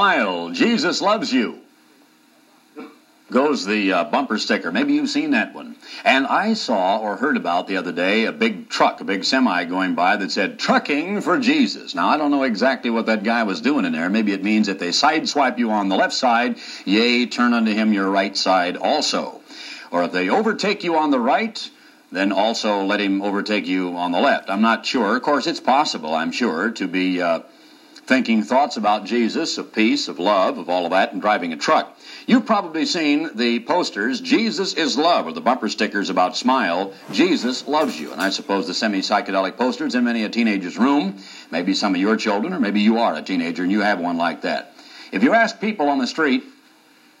[0.00, 1.58] Smile, Jesus loves you.
[3.30, 4.72] Goes the uh, bumper sticker.
[4.72, 5.76] Maybe you've seen that one.
[6.06, 9.66] And I saw or heard about the other day a big truck, a big semi
[9.66, 11.94] going by that said, Trucking for Jesus.
[11.94, 14.08] Now, I don't know exactly what that guy was doing in there.
[14.08, 17.92] Maybe it means if they sideswipe you on the left side, yea, turn unto him
[17.92, 19.42] your right side also.
[19.90, 21.70] Or if they overtake you on the right,
[22.10, 24.48] then also let him overtake you on the left.
[24.48, 25.14] I'm not sure.
[25.14, 27.40] Of course, it's possible, I'm sure, to be uh,
[28.10, 31.56] thinking thoughts about Jesus, of peace, of love, of all of that, and driving a
[31.56, 31.96] truck.
[32.26, 37.68] You've probably seen the posters, Jesus is love, or the bumper stickers about smile, Jesus
[37.68, 38.10] loves you.
[38.10, 42.00] And I suppose the semi psychedelic posters in many a teenager's room, maybe some of
[42.00, 44.74] your children, or maybe you are a teenager and you have one like that.
[45.12, 46.42] If you ask people on the street,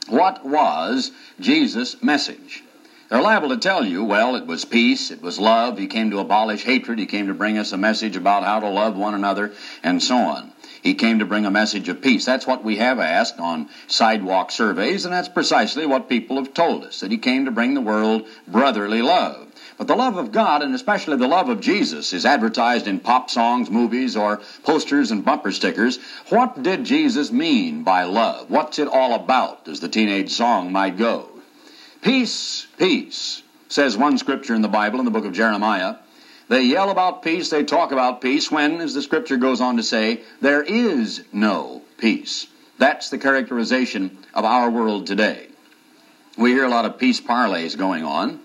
[0.08, 2.64] what was Jesus' message?
[3.10, 6.18] They're liable to tell you, well, it was peace, it was love, he came to
[6.18, 9.52] abolish hatred, he came to bring us a message about how to love one another,
[9.84, 10.52] and so on.
[10.82, 12.24] He came to bring a message of peace.
[12.24, 16.84] That's what we have asked on sidewalk surveys, and that's precisely what people have told
[16.84, 19.48] us, that he came to bring the world brotherly love.
[19.76, 23.30] But the love of God, and especially the love of Jesus, is advertised in pop
[23.30, 25.98] songs, movies, or posters and bumper stickers.
[26.28, 28.50] What did Jesus mean by love?
[28.50, 31.30] What's it all about, as the teenage song might go?
[32.02, 35.96] Peace, peace, says one scripture in the Bible in the book of Jeremiah.
[36.50, 39.84] They yell about peace, they talk about peace, when, as the scripture goes on to
[39.84, 42.48] say, there is no peace.
[42.76, 45.46] That's the characterization of our world today.
[46.36, 48.40] We hear a lot of peace parleys going on.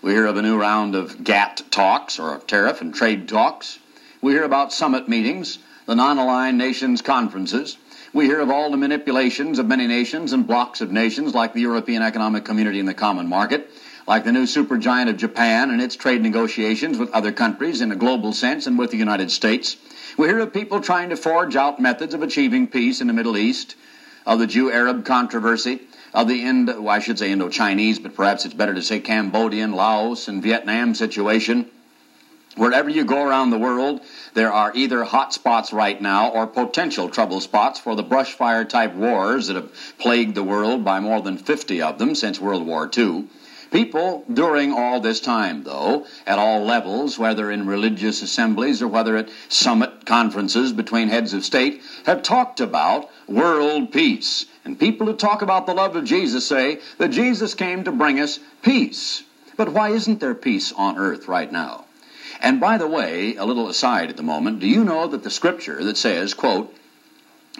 [0.00, 3.78] We hear of a new round of GATT talks, or tariff and trade talks.
[4.22, 7.76] We hear about summit meetings, the non aligned nations conferences.
[8.14, 11.60] We hear of all the manipulations of many nations and blocs of nations, like the
[11.60, 13.68] European Economic Community and the Common Market
[14.06, 17.96] like the new supergiant of Japan and its trade negotiations with other countries in a
[17.96, 19.76] global sense and with the United States.
[20.18, 23.36] We hear of people trying to forge out methods of achieving peace in the Middle
[23.36, 23.76] East,
[24.26, 25.80] of the Jew Arab controversy,
[26.12, 29.00] of the Indo, well, I should say Indo Chinese, but perhaps it's better to say
[29.00, 31.66] Cambodian, Laos, and Vietnam situation.
[32.56, 34.00] Wherever you go around the world,
[34.34, 38.64] there are either hot spots right now or potential trouble spots for the brush fire
[38.64, 42.64] type wars that have plagued the world by more than 50 of them since World
[42.64, 43.24] War II.
[43.74, 49.16] People during all this time, though, at all levels, whether in religious assemblies or whether
[49.16, 54.46] at summit conferences between heads of state, have talked about world peace.
[54.64, 58.20] And people who talk about the love of Jesus say that Jesus came to bring
[58.20, 59.24] us peace.
[59.56, 61.86] But why isn't there peace on earth right now?
[62.40, 65.30] And by the way, a little aside at the moment, do you know that the
[65.30, 66.72] scripture that says, quote,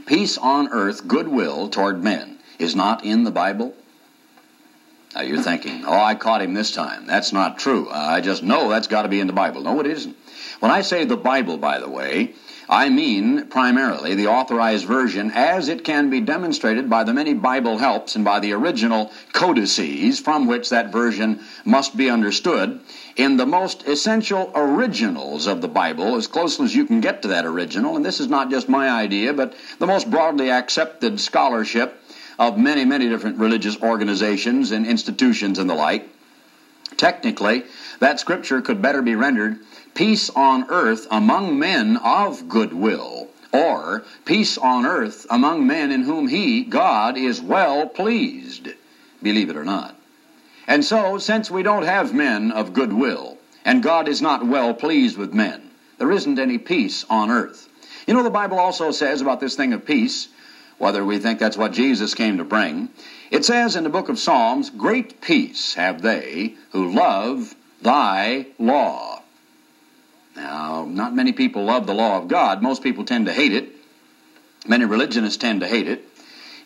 [0.07, 3.75] peace on earth, goodwill toward men, is not in the Bible?
[5.15, 7.07] Now you're thinking, oh, I caught him this time.
[7.07, 7.89] That's not true.
[7.89, 9.63] I just know that's got to be in the Bible.
[9.63, 10.17] No, it isn't.
[10.59, 12.35] When I say the Bible, by the way,
[12.69, 17.79] I mean primarily the authorized version as it can be demonstrated by the many Bible
[17.79, 22.81] helps and by the original codices from which that version must be understood
[23.17, 27.29] in the most essential originals of the Bible, as close as you can get to
[27.29, 27.95] that original.
[27.95, 32.01] And this is not just my idea, but the most broadly accepted scholarship
[32.39, 36.09] of many, many different religious organizations and institutions and the like.
[36.97, 37.65] Technically,
[37.99, 39.59] that scripture could better be rendered
[39.95, 46.29] peace on earth among men of goodwill, or peace on earth among men in whom
[46.29, 48.69] He, God, is well pleased,
[49.23, 49.97] believe it or not.
[50.67, 55.17] And so, since we don't have men of goodwill, and God is not well pleased
[55.17, 57.69] with men, there isn't any peace on earth.
[58.07, 60.29] You know, the Bible also says about this thing of peace
[60.79, 62.89] whether we think that's what Jesus came to bring.
[63.31, 69.23] It says in the book of Psalms, Great peace have they who love thy law.
[70.37, 72.63] Now, not many people love the law of God.
[72.63, 73.71] Most people tend to hate it.
[74.67, 76.09] Many religionists tend to hate it.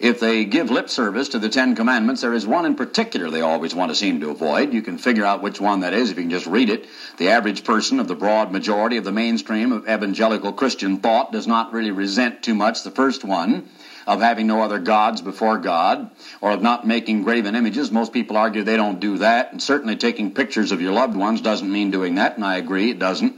[0.00, 3.40] If they give lip service to the Ten Commandments, there is one in particular they
[3.40, 4.72] always want to seem to avoid.
[4.72, 6.86] You can figure out which one that is if you can just read it.
[7.16, 11.48] The average person of the broad majority of the mainstream of evangelical Christian thought does
[11.48, 13.68] not really resent too much the first one
[14.08, 16.10] of having no other gods before God,
[16.40, 17.90] or of not making graven images.
[17.90, 21.42] Most people argue they don't do that, and certainly taking pictures of your loved ones
[21.42, 23.36] doesn't mean doing that, and I agree, it doesn't.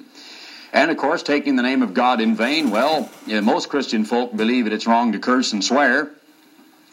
[0.72, 4.36] And of course, taking the name of God in vain, well, eh, most Christian folk
[4.36, 6.12] believe that it's wrong to curse and swear.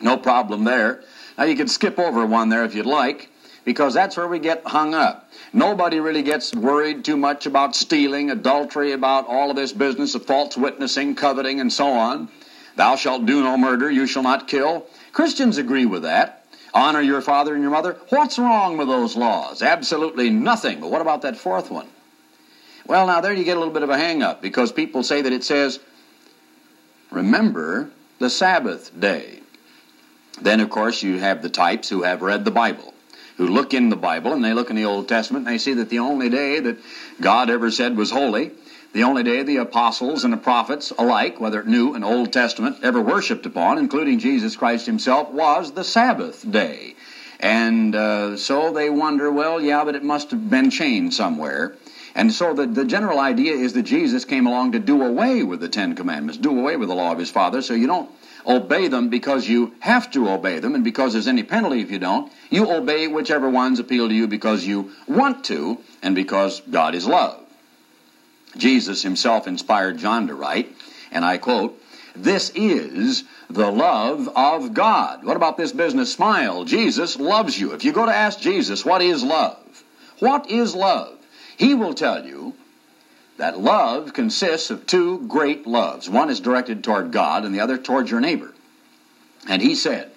[0.02, 1.04] No problem there.
[1.38, 3.30] Now, you could skip over one there if you'd like,
[3.64, 5.30] because that's where we get hung up.
[5.54, 10.26] Nobody really gets worried too much about stealing, adultery, about all of this business of
[10.26, 12.30] false witnessing, coveting, and so on.
[12.78, 14.86] Thou shalt do no murder, you shall not kill.
[15.12, 16.46] Christians agree with that.
[16.76, 17.98] Honor your father and your mother.
[18.10, 19.64] What's wrong with those laws?
[19.64, 20.80] Absolutely nothing.
[20.80, 21.88] But what about that fourth one?
[22.86, 25.24] Well, now there you get a little bit of a hang up because people say
[25.24, 25.80] that it says,
[27.10, 27.90] remember
[28.20, 29.40] the Sabbath day.
[30.40, 32.94] Then, of course, you have the types who have read the Bible,
[33.38, 35.74] who look in the Bible and they look in the Old Testament and they see
[35.74, 36.78] that the only day that
[37.20, 38.52] God ever said was holy,
[38.98, 43.00] the only day the apostles and the prophets alike, whether New and Old Testament, ever
[43.00, 46.96] worshiped upon, including Jesus Christ himself, was the Sabbath day.
[47.40, 51.76] And uh, so they wonder, well, yeah, but it must have been changed somewhere.
[52.16, 55.60] And so the, the general idea is that Jesus came along to do away with
[55.60, 58.10] the Ten Commandments, do away with the law of his Father, so you don't
[58.48, 62.00] obey them because you have to obey them and because there's any penalty if you
[62.00, 62.32] don't.
[62.50, 67.06] You obey whichever ones appeal to you because you want to and because God is
[67.06, 67.44] love.
[68.56, 70.74] Jesus himself inspired John to write,
[71.12, 71.82] and I quote,
[72.16, 75.24] This is the love of God.
[75.24, 76.14] What about this business?
[76.14, 76.66] Smile.
[76.66, 77.74] Jesus loves you.
[77.74, 79.84] If you go to ask Jesus, what is love?
[80.20, 81.18] What is love?
[81.58, 82.54] He will tell you
[83.38, 86.10] that love consists of two great loves.
[86.10, 88.54] One is directed toward God and the other toward your neighbor.
[89.48, 90.12] And he said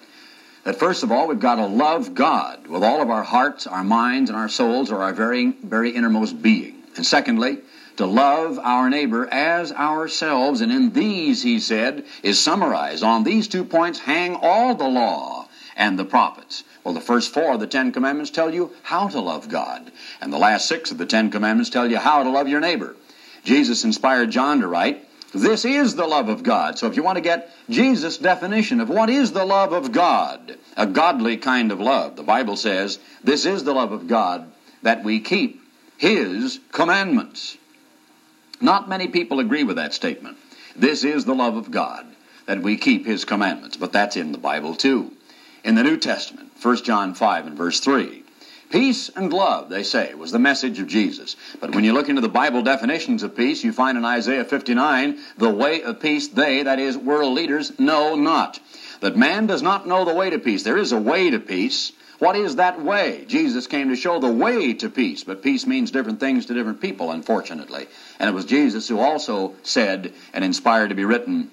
[0.63, 3.83] that first of all, we've got to love God with all of our hearts, our
[3.83, 6.83] minds, and our souls, or our very, very innermost being.
[6.95, 7.59] And secondly,
[8.01, 10.61] to love our neighbor as ourselves.
[10.61, 13.03] And in these, he said, is summarized.
[13.03, 16.63] On these two points hang all the law and the prophets.
[16.83, 20.33] Well, the first four of the Ten Commandments tell you how to love God, and
[20.33, 22.95] the last six of the Ten Commandments tell you how to love your neighbor.
[23.43, 26.79] Jesus inspired John to write, This is the love of God.
[26.79, 30.57] So if you want to get Jesus' definition of what is the love of God,
[30.75, 34.51] a godly kind of love, the Bible says, This is the love of God,
[34.81, 35.61] that we keep
[35.99, 37.57] His commandments.
[38.61, 40.37] Not many people agree with that statement.
[40.75, 42.05] This is the love of God,
[42.45, 43.77] that we keep His commandments.
[43.77, 45.11] But that's in the Bible too.
[45.63, 48.23] In the New Testament, 1 John 5 and verse 3.
[48.71, 51.35] Peace and love, they say, was the message of Jesus.
[51.59, 55.19] But when you look into the Bible definitions of peace, you find in Isaiah 59,
[55.37, 58.61] the way of peace they, that is, world leaders, know not.
[59.01, 60.63] That man does not know the way to peace.
[60.63, 61.91] There is a way to peace.
[62.21, 63.25] What is that way?
[63.27, 66.79] Jesus came to show the way to peace, but peace means different things to different
[66.79, 67.87] people, unfortunately.
[68.19, 71.49] And it was Jesus who also said and inspired to be written,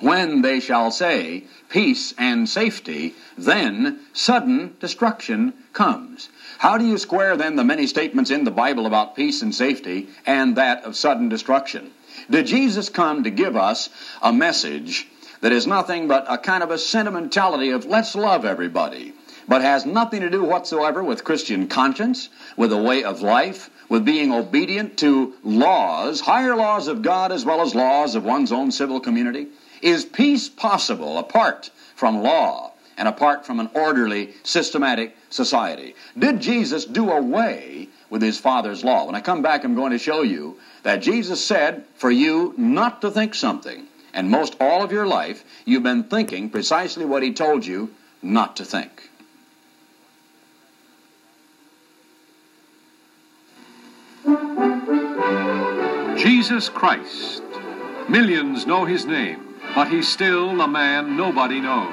[0.00, 6.30] when they shall say peace and safety, then sudden destruction comes.
[6.56, 10.08] How do you square then the many statements in the Bible about peace and safety
[10.24, 11.90] and that of sudden destruction?
[12.30, 13.90] Did Jesus come to give us
[14.22, 15.06] a message
[15.42, 19.12] that is nothing but a kind of a sentimentality of let's love everybody,
[19.48, 24.04] but has nothing to do whatsoever with Christian conscience, with a way of life, with
[24.04, 28.70] being obedient to laws, higher laws of God as well as laws of one's own
[28.70, 29.48] civil community?
[29.82, 35.94] Is peace possible apart from law and apart from an orderly, systematic society?
[36.18, 39.06] Did Jesus do away with his Father's law?
[39.06, 43.02] When I come back, I'm going to show you that Jesus said for you not
[43.02, 43.86] to think something.
[44.12, 47.90] And most all of your life, you've been thinking precisely what he told you
[48.22, 49.10] not to think.
[56.24, 57.42] Jesus Christ.
[58.08, 61.92] Millions know his name but he's still a man nobody knows.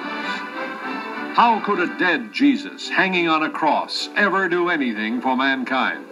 [1.36, 6.06] How could a dead Jesus hanging on a cross ever do anything for mankind?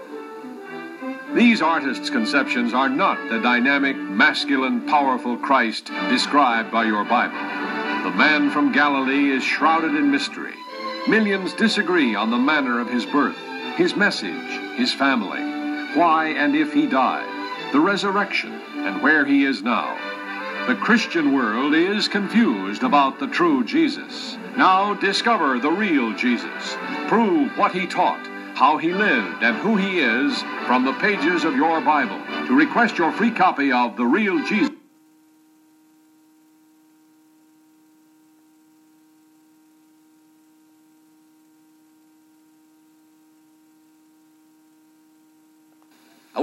[1.36, 7.38] These artists' conceptions are not the dynamic, masculine, powerful Christ described by your Bible.
[8.10, 10.56] The man from Galilee is shrouded in mystery.
[11.08, 13.38] Millions disagree on the manner of his birth,
[13.76, 15.42] his message, his family,
[15.96, 17.39] why and if he died,
[17.72, 19.98] the resurrection, and where he is now.
[20.68, 24.38] The Christian world is confused about the true Jesus.
[24.56, 26.78] Now discover the real Jesus.
[27.08, 31.56] Prove what he taught, how he lived, and who he is from the pages of
[31.56, 32.20] your Bible.
[32.48, 34.79] To request your free copy of The Real Jesus.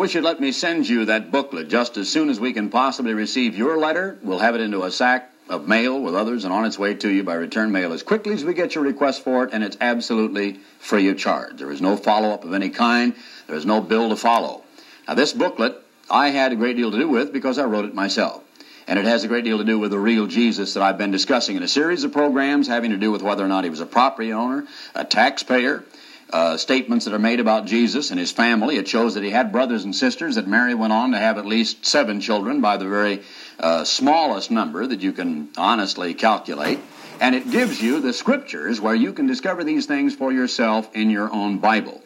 [0.07, 3.13] Wish you'd let me send you that booklet just as soon as we can possibly
[3.13, 4.17] receive your letter.
[4.23, 7.09] We'll have it into a sack of mail with others and on its way to
[7.09, 9.77] you by return mail as quickly as we get your request for it, and it's
[9.81, 11.59] absolutely free of charge.
[11.59, 13.17] There is no follow up of any kind,
[13.49, 14.63] there is no bill to follow.
[15.09, 17.93] Now, this booklet I had a great deal to do with because I wrote it
[17.93, 18.45] myself.
[18.87, 21.11] And it has a great deal to do with the real Jesus that I've been
[21.11, 23.81] discussing in a series of programs having to do with whether or not he was
[23.81, 25.83] a property owner, a taxpayer,
[26.31, 28.77] uh, statements that are made about Jesus and his family.
[28.77, 31.47] It shows that he had brothers and sisters, that Mary went on to have at
[31.47, 33.23] least seven children by the very
[33.61, 36.81] uh, smallest number that you can honestly calculate.
[37.21, 41.11] And it gives you the scriptures where you can discover these things for yourself in
[41.11, 42.03] your own Bible.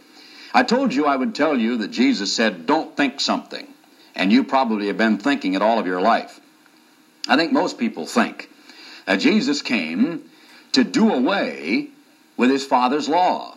[0.53, 3.67] I told you I would tell you that Jesus said, Don't think something.
[4.15, 6.41] And you probably have been thinking it all of your life.
[7.29, 8.51] I think most people think
[9.07, 10.29] that Jesus came
[10.73, 11.89] to do away
[12.37, 13.57] with his Father's law.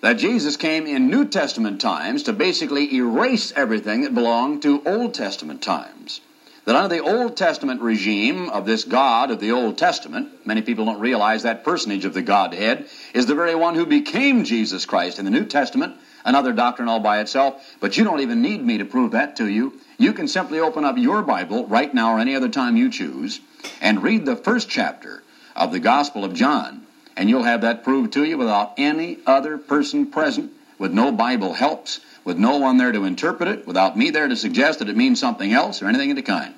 [0.00, 5.12] That Jesus came in New Testament times to basically erase everything that belonged to Old
[5.12, 6.20] Testament times.
[6.66, 10.84] That under the Old Testament regime of this God of the Old Testament, many people
[10.84, 15.18] don't realize that personage of the Godhead is the very one who became Jesus Christ
[15.18, 18.78] in the New Testament, another doctrine all by itself, but you don't even need me
[18.78, 19.80] to prove that to you.
[19.96, 23.40] You can simply open up your Bible right now or any other time you choose
[23.80, 25.24] and read the first chapter
[25.56, 26.86] of the Gospel of John,
[27.18, 31.52] and you'll have that proved to you without any other person present, with no Bible
[31.52, 34.96] helps, with no one there to interpret it, without me there to suggest that it
[34.96, 36.54] means something else or anything of the kind.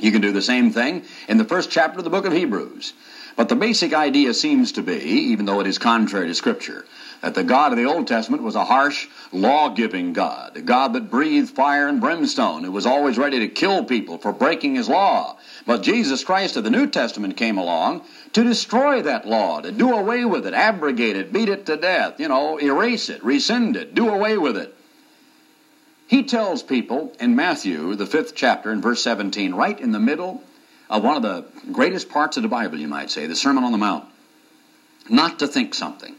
[0.00, 2.94] You can do the same thing in the first chapter of the book of Hebrews.
[3.36, 6.84] But the basic idea seems to be, even though it is contrary to Scripture,
[7.20, 10.94] that the God of the Old Testament was a harsh, law giving God, a God
[10.94, 14.88] that breathed fire and brimstone, who was always ready to kill people for breaking his
[14.88, 15.36] law.
[15.66, 18.02] But Jesus Christ of the New Testament came along
[18.34, 22.20] to destroy that law, to do away with it, abrogate it, beat it to death,
[22.20, 24.72] you know, erase it, rescind it, do away with it.
[26.06, 30.44] He tells people in Matthew, the fifth chapter, in verse 17, right in the middle
[30.88, 33.72] of one of the greatest parts of the Bible, you might say, the Sermon on
[33.72, 34.04] the Mount,
[35.10, 36.14] not to think something.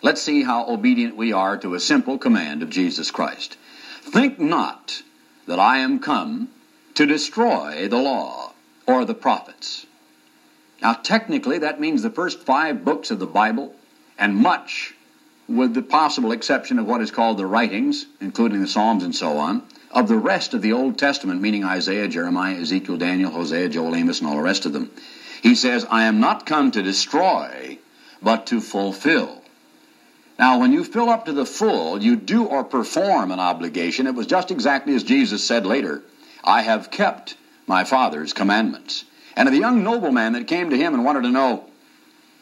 [0.00, 3.56] Let's see how obedient we are to a simple command of Jesus Christ.
[4.02, 5.02] Think not
[5.46, 6.50] that I am come
[6.94, 8.51] to destroy the law
[8.86, 9.86] or the prophets.
[10.80, 13.74] Now, technically, that means the first five books of the Bible
[14.18, 14.94] and much,
[15.48, 19.38] with the possible exception of what is called the writings, including the Psalms and so
[19.38, 23.94] on, of the rest of the Old Testament, meaning Isaiah, Jeremiah, Ezekiel, Daniel, Hosea, Joel,
[23.94, 24.90] Amos, and all the rest of them.
[25.42, 27.78] He says, I am not come to destroy,
[28.20, 29.42] but to fulfill.
[30.38, 34.06] Now, when you fill up to the full, you do or perform an obligation.
[34.06, 36.02] It was just exactly as Jesus said later
[36.42, 37.36] I have kept
[37.66, 39.04] my Father's commandments.
[39.36, 41.64] And the young nobleman that came to him and wanted to know,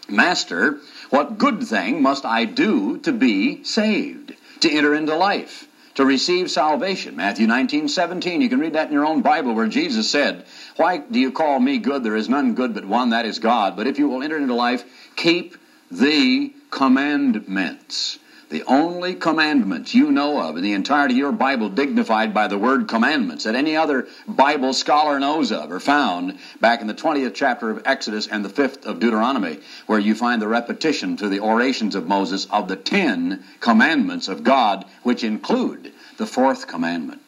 [0.09, 6.05] Master, what good thing must I do to be saved, to enter into life, to
[6.05, 7.17] receive salvation?
[7.17, 8.41] Matthew 19, 17.
[8.41, 10.47] You can read that in your own Bible where Jesus said,
[10.77, 12.03] Why do you call me good?
[12.03, 13.77] There is none good but one, that is God.
[13.77, 14.85] But if you will enter into life,
[15.15, 15.57] keep
[15.91, 18.19] the commandments.
[18.51, 22.59] The only commandments you know of in the entirety of your Bible dignified by the
[22.59, 27.33] word commandments that any other Bible scholar knows of are found back in the 20th
[27.33, 31.39] chapter of Exodus and the 5th of Deuteronomy, where you find the repetition through the
[31.39, 37.21] orations of Moses of the ten commandments of God, which include the fourth commandment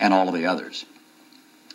[0.00, 0.86] and all of the others.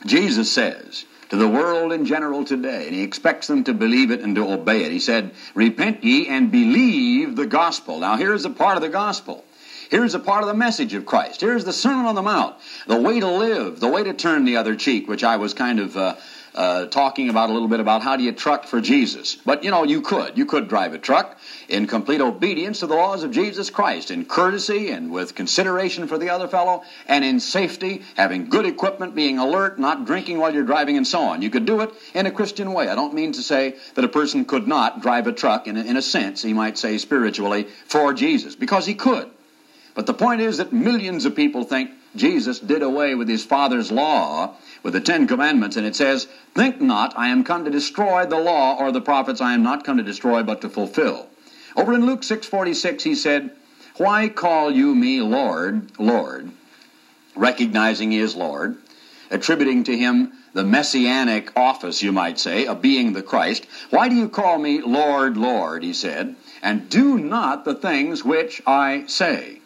[0.05, 4.21] Jesus says, to the world in general today, and he expects them to believe it
[4.21, 4.91] and to obey it.
[4.91, 7.99] He said, Repent ye and believe the gospel.
[7.99, 9.43] Now, here's a part of the gospel.
[9.89, 11.41] Here's a part of the message of Christ.
[11.41, 12.55] Here's the Sermon on the Mount,
[12.87, 15.79] the way to live, the way to turn the other cheek, which I was kind
[15.79, 16.15] of uh,
[16.57, 19.35] uh, talking about a little bit about how do you truck for Jesus.
[19.45, 20.37] But you know, you could.
[20.37, 21.37] You could drive a truck
[21.69, 26.17] in complete obedience to the laws of Jesus Christ, in courtesy and with consideration for
[26.17, 30.63] the other fellow, and in safety, having good equipment, being alert, not drinking while you're
[30.63, 31.43] driving, and so on.
[31.43, 32.89] You could do it in a Christian way.
[32.89, 35.83] I don't mean to say that a person could not drive a truck in a,
[35.83, 39.29] in a sense, he might say spiritually, for Jesus, because he could.
[39.93, 43.91] But the point is that millions of people think Jesus did away with his Father's
[43.91, 48.25] law with the Ten Commandments, and it says, Think not, I am come to destroy
[48.25, 51.29] the law or the prophets, I am not come to destroy, but to fulfill.
[51.75, 53.51] Over in Luke 6.46, he said,
[53.97, 56.51] Why call you me Lord, Lord,
[57.35, 58.77] recognizing he is Lord,
[59.29, 63.67] attributing to him the messianic office, you might say, of being the Christ.
[63.91, 68.61] Why do you call me Lord, Lord, he said, and do not the things which
[68.65, 69.59] I say?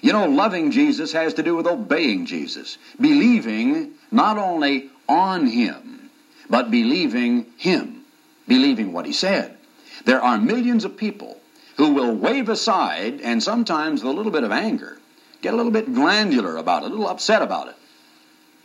[0.00, 6.10] You know, loving Jesus has to do with obeying Jesus, believing not only on Him,
[6.48, 8.04] but believing Him,
[8.46, 9.56] believing what He said.
[10.04, 11.40] There are millions of people
[11.76, 14.98] who will wave aside, and sometimes with a little bit of anger,
[15.42, 17.76] get a little bit glandular about it, a little upset about it,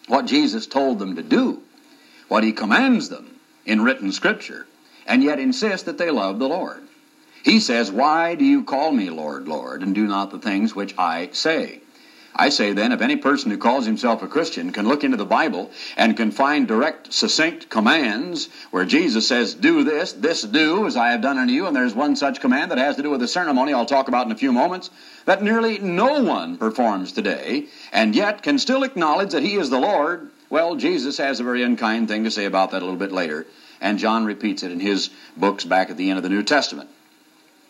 [0.08, 1.62] what Jesus told them to do,
[2.28, 4.68] what He commands them in written Scripture,
[5.08, 6.84] and yet insist that they love the Lord.
[7.44, 10.96] He says, Why do you call me Lord, Lord, and do not the things which
[10.98, 11.82] I say?
[12.36, 15.26] I say then, if any person who calls himself a Christian can look into the
[15.26, 20.98] Bible and can find direct, succinct commands where Jesus says, Do this, this do, as
[20.98, 23.20] I have done unto you, and there's one such command that has to do with
[23.20, 24.90] the ceremony I'll talk about in a few moments,
[25.26, 29.80] that nearly no one performs today, and yet can still acknowledge that He is the
[29.80, 33.12] Lord, well, Jesus has a very unkind thing to say about that a little bit
[33.12, 33.48] later,
[33.82, 36.90] and John repeats it in his books back at the end of the New Testament.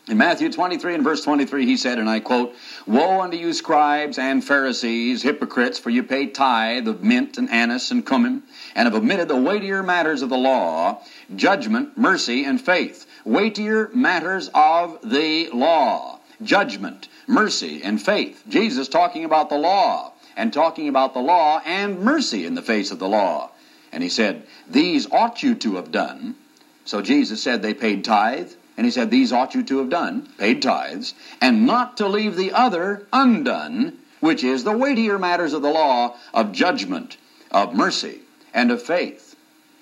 [0.09, 2.53] In Matthew 23 and verse 23, he said, and I quote,
[2.85, 7.89] Woe unto you, scribes and Pharisees, hypocrites, for you pay tithe of mint and anise
[7.89, 8.43] and cumin,
[8.75, 11.01] and have omitted the weightier matters of the law,
[11.37, 13.05] judgment, mercy, and faith.
[13.23, 18.43] Weightier matters of the law, judgment, mercy, and faith.
[18.49, 22.91] Jesus talking about the law, and talking about the law and mercy in the face
[22.91, 23.51] of the law.
[23.93, 26.35] And he said, These ought you to have done.
[26.83, 30.27] So Jesus said they paid tithe, and he said, These ought you to have done,
[30.37, 35.61] paid tithes, and not to leave the other undone, which is the weightier matters of
[35.61, 37.17] the law of judgment,
[37.51, 38.19] of mercy,
[38.53, 39.35] and of faith.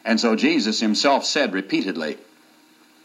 [0.04, 2.18] And so Jesus himself said repeatedly,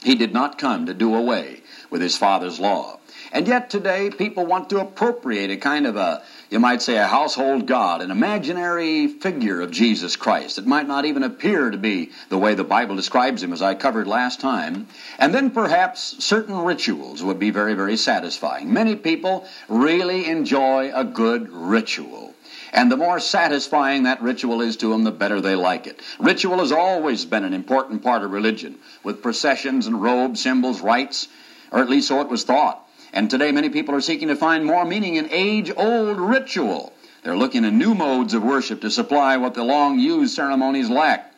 [0.03, 2.99] He did not come to do away with his Father's law.
[3.33, 7.07] And yet today people want to appropriate a kind of a, you might say, a
[7.07, 10.59] household god, an imaginary figure of Jesus Christ.
[10.59, 13.75] It might not even appear to be the way the Bible describes him, as I
[13.75, 14.87] covered last time.
[15.19, 18.73] And then perhaps certain rituals would be very, very satisfying.
[18.73, 22.35] Many people really enjoy a good ritual.
[22.73, 26.01] And the more satisfying that ritual is to them, the better they like it.
[26.19, 31.29] Ritual has always been an important part of religion, with processions and robes, symbols, rites,
[31.73, 32.86] or at least so it was thought.
[33.17, 36.93] And today, many people are seeking to find more meaning in age old ritual.
[37.23, 41.33] They're looking at new modes of worship to supply what the long used ceremonies lack.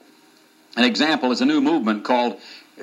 [0.77, 2.41] An example is a new movement called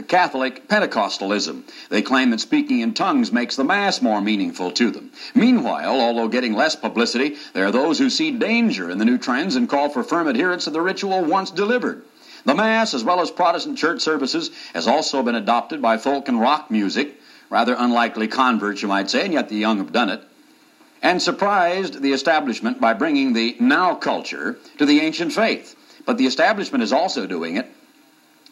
[0.08, 1.64] Catholic Pentecostalism.
[1.90, 5.12] They claim that speaking in tongues makes the Mass more meaningful to them.
[5.34, 9.58] Meanwhile, although getting less publicity, there are those who see danger in the new trends
[9.58, 12.02] and call for firm adherence to the ritual once delivered.
[12.46, 16.40] The Mass, as well as Protestant church services, has also been adopted by folk and
[16.40, 20.22] rock music rather unlikely converts, you might say, and yet the young have done it,
[21.02, 25.76] and surprised the establishment by bringing the now culture to the ancient faith.
[26.06, 27.72] But the establishment is also doing it.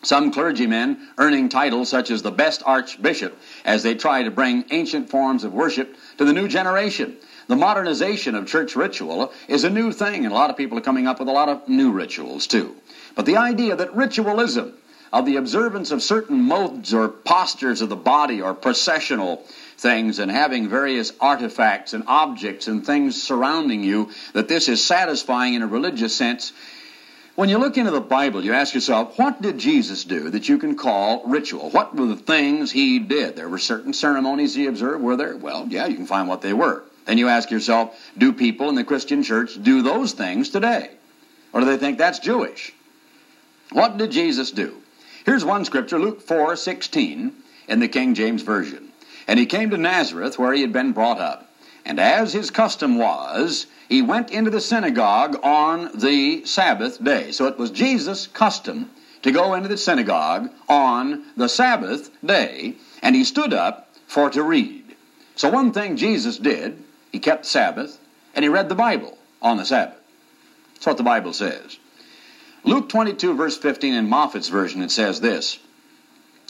[0.04, 5.10] Some clergymen earning titles such as the best archbishop as they try to bring ancient
[5.10, 7.16] forms of worship to the new generation.
[7.48, 10.82] The modernization of church ritual is a new thing, and a lot of people are
[10.82, 12.76] coming up with a lot of new rituals too.
[13.16, 14.74] But the idea that ritualism
[15.14, 19.38] of the observance of certain modes or postures of the body or processional
[19.78, 25.54] things and having various artifacts and objects and things surrounding you, that this is satisfying
[25.54, 26.52] in a religious sense.
[27.36, 30.58] When you look into the Bible, you ask yourself, what did Jesus do that you
[30.58, 31.70] can call ritual?
[31.70, 33.36] What were the things he did?
[33.36, 35.38] There were certain ceremonies he observed, were there?
[35.38, 36.84] Well, yeah, you can find what they were.
[37.06, 40.90] Then you ask yourself, do people in the Christian church do those things today?
[41.52, 42.74] Or do they think that's Jewish?
[43.72, 44.83] What did Jesus do?
[45.26, 47.34] Here's one scripture, Luke 4 16,
[47.70, 48.90] in the King James Version.
[49.28, 51.50] And he came to Nazareth, where he had been brought up.
[51.86, 57.32] And as his custom was, he went into the synagogue on the Sabbath day.
[57.32, 58.90] So it was Jesus' custom
[59.22, 64.44] to go into the synagogue on the Sabbath day, and he stood up for to
[64.44, 64.96] read.
[65.36, 67.98] So one thing Jesus did, he kept Sabbath,
[68.36, 70.00] and he read the Bible on the Sabbath.
[70.74, 71.78] That's what the Bible says.
[72.66, 75.60] Luke 22, verse 15, in Moffatt's version, it says this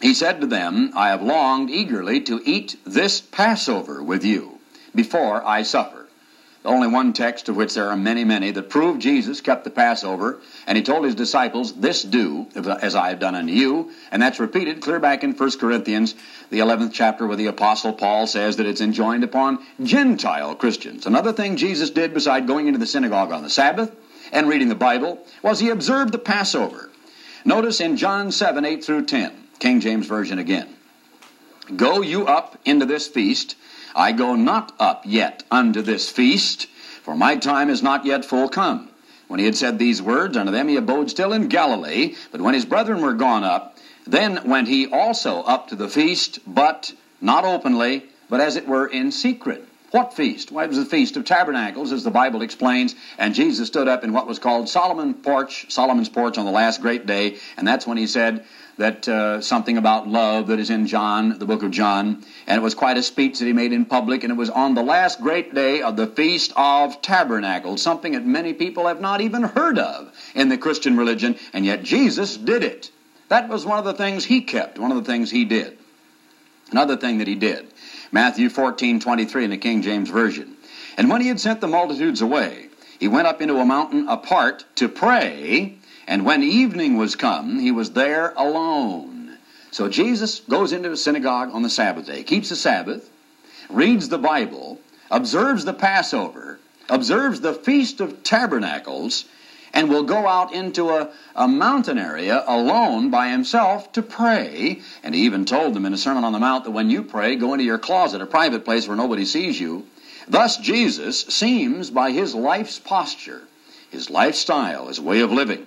[0.01, 4.59] He said to them, I have longed eagerly to eat this Passover with you
[4.93, 6.07] before I suffer.
[6.61, 9.69] The only one text of which there are many, many that prove Jesus kept the
[9.71, 13.91] Passover, and he told his disciples, This do, as I have done unto you.
[14.11, 16.13] And that's repeated clear back in 1 Corinthians,
[16.51, 21.05] the 11th chapter, where the Apostle Paul says that it's enjoined upon Gentile Christians.
[21.05, 23.91] Another thing Jesus did beside going into the synagogue on the Sabbath
[24.33, 26.89] and reading the Bible was he observed the Passover.
[27.45, 30.67] Notice in John 7, 8 through 10, King James Version again.
[31.75, 33.55] Go you up into this feast.
[33.95, 36.67] I go not up yet unto this feast,
[37.03, 38.89] for my time is not yet full come.
[39.27, 42.15] When he had said these words unto them, he abode still in Galilee.
[42.31, 46.39] But when his brethren were gone up, then went he also up to the feast,
[46.45, 49.67] but not openly, but as it were in secret.
[49.93, 50.51] What feast?
[50.51, 54.03] Well, it was the Feast of Tabernacles, as the Bible explains, and Jesus stood up
[54.03, 57.85] in what was called Solomon's porch, Solomon's porch on the last great day, and that's
[57.85, 58.43] when he said
[58.79, 62.63] that uh, something about love that is in John, the book of John, and it
[62.63, 65.21] was quite a speech that he made in public, and it was on the last
[65.21, 69.77] great day of the Feast of Tabernacles, something that many people have not even heard
[69.77, 72.89] of in the Christian religion, and yet Jesus did it.
[73.27, 75.77] That was one of the things he kept, one of the things he did.
[76.71, 77.72] Another thing that he did
[78.13, 80.55] Matthew 14, 23 in the King James Version.
[80.97, 84.65] And when he had sent the multitudes away, he went up into a mountain apart
[84.75, 89.39] to pray, and when evening was come, he was there alone.
[89.71, 93.09] So Jesus goes into a synagogue on the Sabbath day, keeps the Sabbath,
[93.67, 99.25] reads the Bible, observes the Passover, observes the Feast of Tabernacles,
[99.73, 104.81] and will go out into a, a mountain area alone by himself to pray.
[105.01, 107.35] And he even told them in a Sermon on the Mount that when you pray,
[107.35, 109.87] go into your closet, a private place where nobody sees you.
[110.27, 113.41] Thus, Jesus seems by his life's posture,
[113.89, 115.65] his lifestyle, his way of living,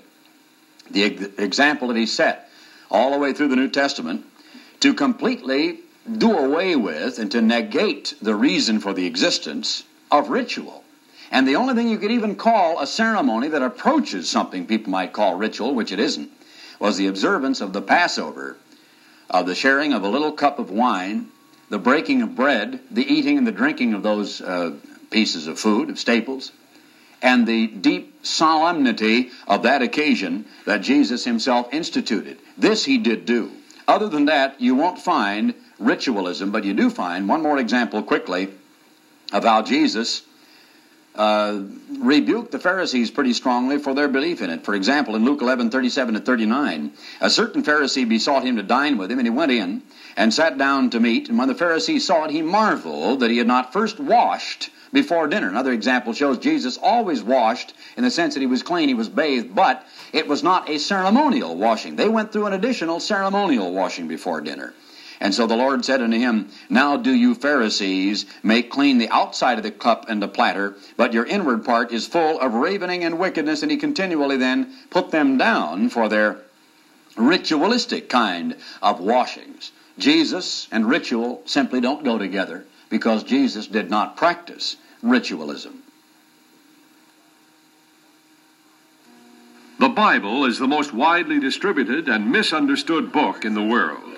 [0.90, 2.48] the example that he set
[2.90, 4.24] all the way through the New Testament,
[4.80, 5.80] to completely
[6.18, 10.84] do away with and to negate the reason for the existence of ritual.
[11.30, 15.12] And the only thing you could even call a ceremony that approaches something people might
[15.12, 16.30] call ritual, which it isn't,
[16.78, 18.56] was the observance of the Passover,
[19.28, 21.28] of the sharing of a little cup of wine,
[21.68, 24.72] the breaking of bread, the eating and the drinking of those uh,
[25.10, 26.52] pieces of food, of staples,
[27.22, 32.38] and the deep solemnity of that occasion that Jesus himself instituted.
[32.56, 33.50] This he did do.
[33.88, 38.48] Other than that, you won't find ritualism, but you do find one more example quickly
[39.32, 40.22] of how Jesus
[41.16, 41.60] uh,
[41.98, 44.64] rebuked the Pharisees pretty strongly for their belief in it.
[44.64, 48.98] For example, in Luke 11, 37 to 39, a certain Pharisee besought him to dine
[48.98, 49.82] with him, and he went in
[50.16, 51.28] and sat down to meat.
[51.28, 55.26] And when the Pharisee saw it, he marveled that he had not first washed before
[55.26, 55.48] dinner.
[55.48, 59.08] Another example shows Jesus always washed in the sense that he was clean, he was
[59.08, 61.96] bathed, but it was not a ceremonial washing.
[61.96, 64.74] They went through an additional ceremonial washing before dinner.
[65.20, 69.58] And so the Lord said unto him, Now do you Pharisees make clean the outside
[69.58, 73.18] of the cup and the platter, but your inward part is full of ravening and
[73.18, 73.62] wickedness.
[73.62, 76.38] And he continually then put them down for their
[77.16, 79.72] ritualistic kind of washings.
[79.98, 85.82] Jesus and ritual simply don't go together because Jesus did not practice ritualism.
[89.78, 94.15] The Bible is the most widely distributed and misunderstood book in the world.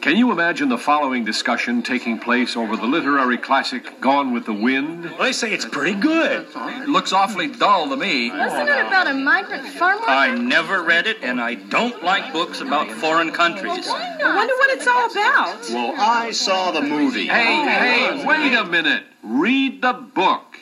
[0.00, 4.52] Can you imagine the following discussion taking place over the literary classic Gone with the
[4.52, 5.04] Wind?
[5.04, 6.46] Well, they say it's pretty good.
[6.54, 8.30] It looks awfully dull to me.
[8.30, 10.04] Wasn't it about a migrant farmer?
[10.06, 13.88] I never read it, and I don't like books about foreign countries.
[13.88, 15.60] I wonder what it's all about.
[15.70, 17.26] Well, I saw the movie.
[17.26, 19.04] Hey, hey, wait a minute.
[19.22, 20.56] Read the book.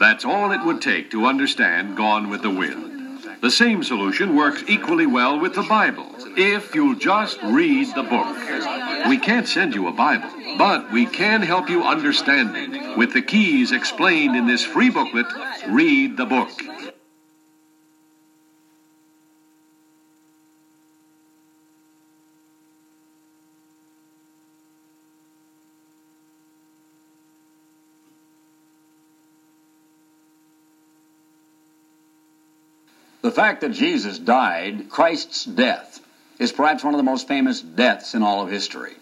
[0.00, 2.93] That's all it would take to understand Gone with the Wind.
[3.44, 8.38] The same solution works equally well with the Bible, if you'll just read the book.
[9.06, 12.96] We can't send you a Bible, but we can help you understand it.
[12.96, 15.26] With the keys explained in this free booklet,
[15.68, 16.48] Read the Book.
[33.24, 35.98] The fact that Jesus died, Christ's death,
[36.38, 38.92] is perhaps one of the most famous deaths in all of history.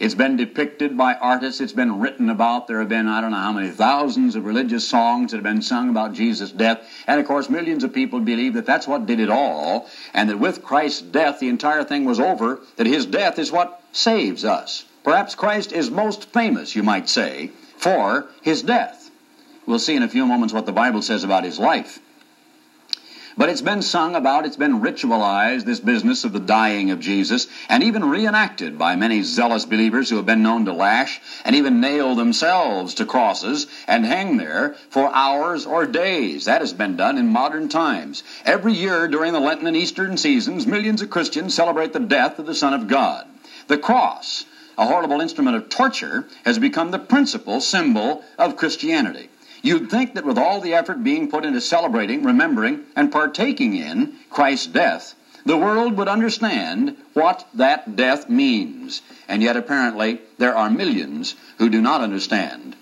[0.00, 2.66] It's been depicted by artists, it's been written about.
[2.66, 5.62] There have been, I don't know how many thousands of religious songs that have been
[5.62, 6.80] sung about Jesus' death.
[7.06, 10.40] And of course, millions of people believe that that's what did it all, and that
[10.40, 14.84] with Christ's death, the entire thing was over, that his death is what saves us.
[15.04, 19.12] Perhaps Christ is most famous, you might say, for his death.
[19.64, 22.00] We'll see in a few moments what the Bible says about his life.
[23.40, 27.46] But it's been sung about, it's been ritualized, this business of the dying of Jesus,
[27.70, 31.80] and even reenacted by many zealous believers who have been known to lash and even
[31.80, 36.44] nail themselves to crosses and hang there for hours or days.
[36.44, 38.22] That has been done in modern times.
[38.44, 42.44] Every year during the Lenten and Eastern seasons, millions of Christians celebrate the death of
[42.44, 43.26] the Son of God.
[43.68, 44.44] The cross,
[44.76, 49.30] a horrible instrument of torture, has become the principal symbol of Christianity.
[49.62, 54.14] You'd think that with all the effort being put into celebrating, remembering, and partaking in
[54.30, 59.02] Christ's death, the world would understand what that death means.
[59.28, 62.76] And yet, apparently, there are millions who do not understand.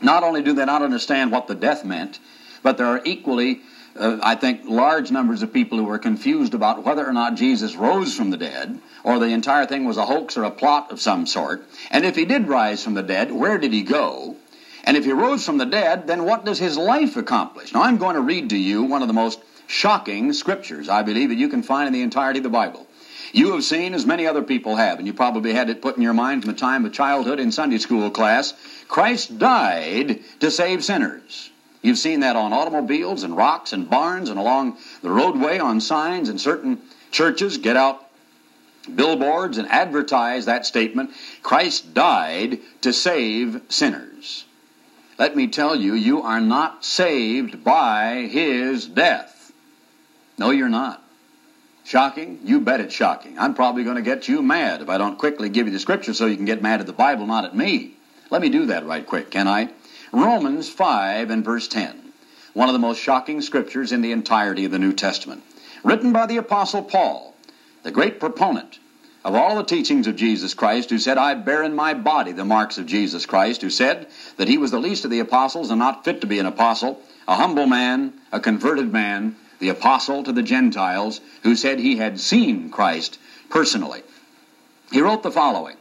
[0.00, 2.18] Not only do they not understand what the death meant,
[2.62, 3.60] but there are equally,
[3.96, 7.74] uh, I think, large numbers of people who are confused about whether or not Jesus
[7.74, 11.00] rose from the dead, or the entire thing was a hoax or a plot of
[11.00, 11.64] some sort.
[11.90, 14.36] And if he did rise from the dead, where did he go?
[14.84, 17.72] And if he rose from the dead, then what does his life accomplish?
[17.72, 21.30] Now, I'm going to read to you one of the most shocking scriptures, I believe,
[21.30, 22.86] that you can find in the entirety of the Bible.
[23.32, 26.02] You have seen, as many other people have, and you probably had it put in
[26.02, 28.52] your mind from the time of childhood in Sunday school class,
[28.86, 31.50] Christ died to save sinners.
[31.82, 36.28] You've seen that on automobiles and rocks and barns and along the roadway on signs
[36.28, 38.00] and certain churches get out
[38.94, 41.10] billboards and advertise that statement
[41.42, 44.44] Christ died to save sinners.
[45.18, 49.52] Let me tell you, you are not saved by his death.
[50.38, 51.02] No, you're not.
[51.84, 52.40] Shocking?
[52.44, 53.38] You bet it's shocking.
[53.38, 56.14] I'm probably going to get you mad if I don't quickly give you the scripture
[56.14, 57.94] so you can get mad at the Bible, not at me.
[58.30, 59.68] Let me do that right quick, can I?
[60.12, 62.12] Romans 5 and verse 10.
[62.54, 65.42] one of the most shocking scriptures in the entirety of the New Testament.
[65.82, 67.34] Written by the Apostle Paul,
[67.82, 68.78] the great proponent
[69.24, 72.44] of all the teachings of Jesus Christ, who said, I bear in my body the
[72.44, 74.06] marks of Jesus Christ, who said
[74.36, 77.00] that he was the least of the apostles and not fit to be an apostle,
[77.26, 82.20] a humble man, a converted man, the apostle to the Gentiles, who said he had
[82.20, 84.02] seen Christ personally.
[84.92, 85.76] He wrote the following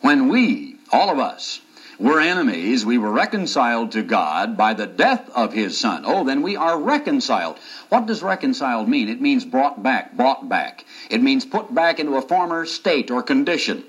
[0.00, 1.60] When we, all of us,
[1.98, 6.04] were enemies, we were reconciled to God by the death of his Son.
[6.06, 7.58] Oh, then we are reconciled.
[7.88, 9.08] What does reconciled mean?
[9.08, 10.84] It means brought back, brought back.
[11.10, 13.82] It means put back into a former state or condition.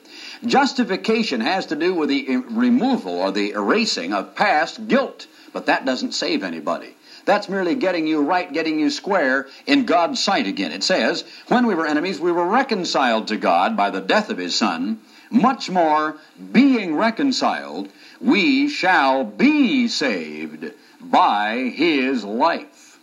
[0.45, 5.85] Justification has to do with the removal or the erasing of past guilt, but that
[5.85, 6.95] doesn't save anybody.
[7.25, 10.71] That's merely getting you right, getting you square in God's sight again.
[10.71, 14.39] It says, When we were enemies, we were reconciled to God by the death of
[14.39, 14.99] his Son.
[15.29, 16.17] Much more,
[16.51, 17.89] being reconciled,
[18.21, 22.99] we shall be saved by his life.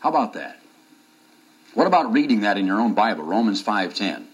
[0.00, 0.58] How about that?
[1.74, 4.24] What about reading that in your own Bible, Romans 5:10,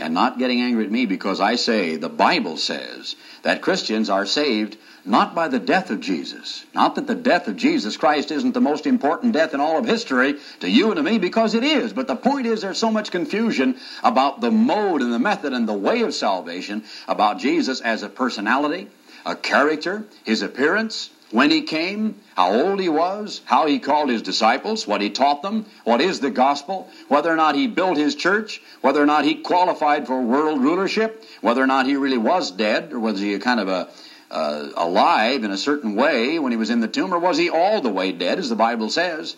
[0.00, 4.26] and not getting angry at me because I say the Bible says that Christians are
[4.26, 6.64] saved not by the death of Jesus.
[6.74, 9.86] Not that the death of Jesus Christ isn't the most important death in all of
[9.86, 11.92] history to you and to me, because it is.
[11.92, 15.68] But the point is, there's so much confusion about the mode and the method and
[15.68, 18.88] the way of salvation, about Jesus as a personality,
[19.24, 24.22] a character, his appearance, when he came, how old he was, how he called his
[24.22, 28.14] disciples, what he taught them, what is the gospel, whether or not he built his
[28.14, 32.50] church, whether or not he qualified for world rulership, whether or not he really was
[32.50, 33.88] dead, or was he a kind of a
[34.30, 37.50] uh, alive in a certain way when he was in the tomb, or was he
[37.50, 39.34] all the way dead, as the Bible says?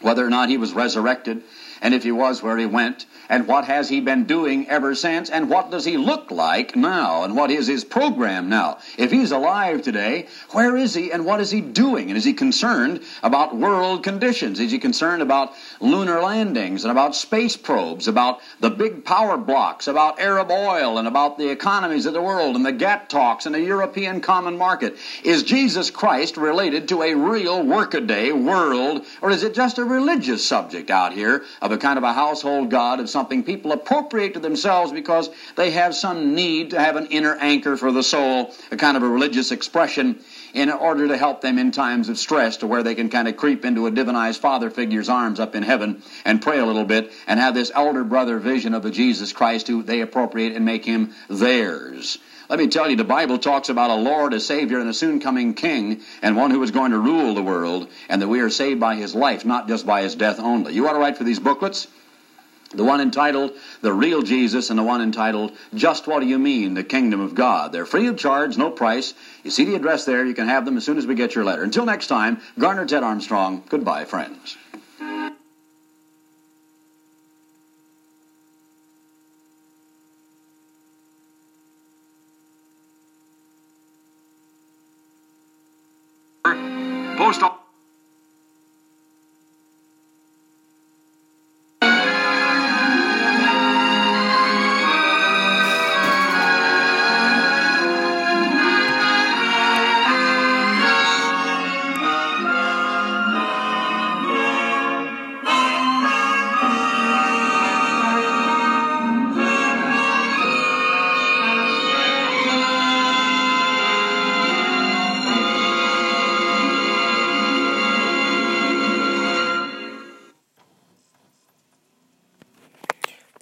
[0.00, 1.42] Whether or not he was resurrected,
[1.82, 5.30] and if he was, where he went, and what has he been doing ever since,
[5.30, 8.78] and what does he look like now, and what is his program now.
[8.98, 12.08] If he's alive today, where is he, and what is he doing?
[12.08, 14.60] And is he concerned about world conditions?
[14.60, 19.88] Is he concerned about lunar landings, and about space probes, about the big power blocs,
[19.88, 23.54] about Arab oil, and about the economies of the world, and the GATT talks, and
[23.54, 24.96] the European common market?
[25.24, 30.44] Is Jesus Christ related to a real workaday world, or is it just a religious
[30.44, 34.40] subject out here of a kind of a household god of something people appropriate to
[34.40, 38.76] themselves because they have some need to have an inner anchor for the soul, a
[38.76, 40.18] kind of a religious expression
[40.54, 43.36] in order to help them in times of stress to where they can kind of
[43.36, 47.12] creep into a divinized father figure's arms up in heaven and pray a little bit
[47.26, 50.84] and have this elder brother vision of a Jesus Christ who they appropriate and make
[50.84, 52.18] him theirs.
[52.50, 55.20] Let me tell you, the Bible talks about a Lord, a Savior, and a soon
[55.20, 58.50] coming King, and one who is going to rule the world, and that we are
[58.50, 60.74] saved by his life, not just by his death only.
[60.74, 61.86] You ought to write for these booklets.
[62.72, 66.74] The one entitled The Real Jesus and the one entitled Just What Do You Mean,
[66.74, 67.72] The Kingdom of God.
[67.72, 69.12] They're free of charge, no price.
[69.42, 70.24] You see the address there.
[70.24, 71.64] You can have them as soon as we get your letter.
[71.64, 73.64] Until next time, Garner Ted Armstrong.
[73.68, 74.56] Goodbye, friends.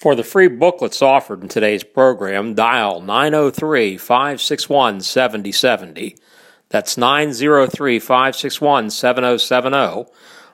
[0.09, 6.17] For the free booklets offered in today's program, dial 903 561 7070.
[6.71, 10.07] That's 903 561 7070.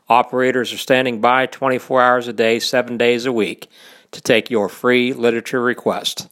[0.09, 3.69] Operators are standing by 24 hours a day, 7 days a week
[4.11, 6.29] to take your free literature request.